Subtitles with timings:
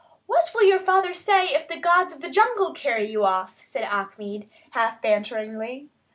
[0.25, 3.75] "What will your father say if the gods of the jungle carry you off?" asked
[3.77, 5.89] Achmed, half banteringly.